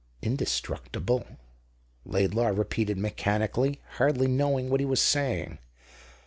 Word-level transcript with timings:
"Indestructible," 0.23 1.23
Laidlaw 2.05 2.47
repeated 2.47 2.97
mechanically, 2.97 3.79
hardly 3.97 4.25
knowing 4.25 4.71
what 4.71 4.79
he 4.79 4.85
was 4.87 4.99
saying. 4.99 5.59